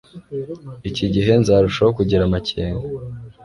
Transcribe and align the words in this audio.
iki 0.89 1.05
gihe 1.13 1.31
nzarushaho 1.41 1.91
kugira 1.97 2.21
amakenga 2.25 2.85